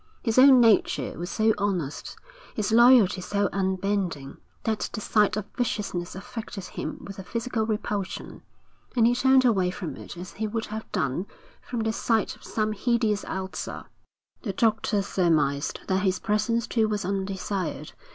His 0.23 0.39
own 0.39 0.59
nature 0.59 1.15
was 1.15 1.29
so 1.29 1.53
honest, 1.59 2.17
his 2.55 2.71
loyalty 2.71 3.21
so 3.21 3.49
unbending, 3.53 4.37
that 4.63 4.89
the 4.93 4.99
sight 4.99 5.37
of 5.37 5.45
viciousness 5.55 6.15
affected 6.15 6.65
him 6.65 6.97
with 7.05 7.19
a 7.19 7.23
physical 7.23 7.67
repulsion, 7.67 8.41
and 8.95 9.05
he 9.05 9.13
turned 9.13 9.45
away 9.45 9.69
from 9.69 9.95
it 9.95 10.17
as 10.17 10.31
he 10.33 10.47
would 10.47 10.65
have 10.65 10.91
done 10.91 11.27
from 11.61 11.81
the 11.81 11.93
sight 11.93 12.35
of 12.35 12.43
some 12.43 12.71
hideous 12.71 13.23
ulcer. 13.25 13.85
The 14.41 14.53
doctor 14.53 15.03
surmised 15.03 15.81
that 15.85 16.01
his 16.01 16.17
presence 16.17 16.65
too 16.65 16.89
was 16.89 17.05
undesired. 17.05 17.91